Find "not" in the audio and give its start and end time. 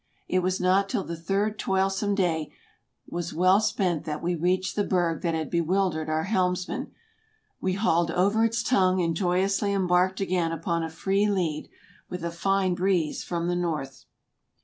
0.59-0.89